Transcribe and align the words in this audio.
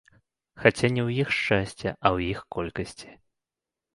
Хаця 0.61 0.87
не 0.95 1.01
ў 1.07 1.09
іх 1.25 1.29
шчасце, 1.39 1.89
а 1.91 2.07
ў 2.15 2.17
іх 2.37 2.41
колькасці. 2.55 3.13